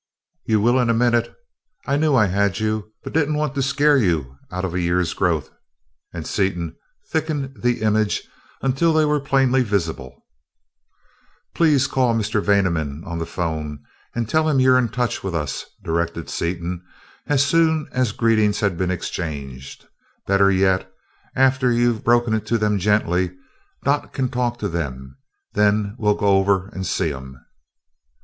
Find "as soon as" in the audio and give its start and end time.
17.27-18.11